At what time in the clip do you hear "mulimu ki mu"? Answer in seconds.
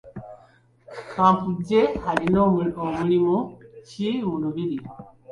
2.97-4.35